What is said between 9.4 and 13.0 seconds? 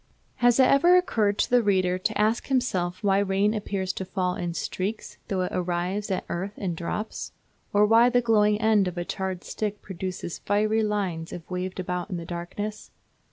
stick produces fiery lines if waved about in the darkness?